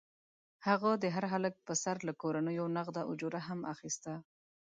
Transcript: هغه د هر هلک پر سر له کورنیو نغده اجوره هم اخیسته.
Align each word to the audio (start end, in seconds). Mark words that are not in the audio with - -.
هغه 0.67 0.91
د 1.03 1.05
هر 1.15 1.25
هلک 1.33 1.53
پر 1.67 1.75
سر 1.83 1.95
له 2.07 2.13
کورنیو 2.21 2.65
نغده 2.77 3.01
اجوره 3.11 3.41
هم 3.47 3.59
اخیسته. 3.73 4.13